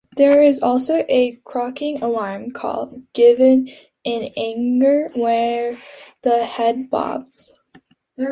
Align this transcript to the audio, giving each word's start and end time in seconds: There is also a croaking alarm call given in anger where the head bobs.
There 0.17 0.41
is 0.41 0.63
also 0.63 1.05
a 1.09 1.33
croaking 1.43 2.01
alarm 2.01 2.49
call 2.49 3.01
given 3.13 3.69
in 4.03 4.31
anger 4.35 5.11
where 5.13 5.77
the 6.23 6.43
head 6.43 6.89
bobs. 6.89 7.53